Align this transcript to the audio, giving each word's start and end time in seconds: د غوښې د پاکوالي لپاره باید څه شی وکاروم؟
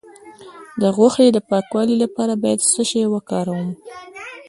د 0.81 0.83
غوښې 0.95 1.27
د 1.33 1.37
پاکوالي 1.49 1.95
لپاره 2.03 2.33
باید 2.43 2.59
څه 2.71 2.81
شی 2.89 3.01
وکاروم؟ 3.13 3.69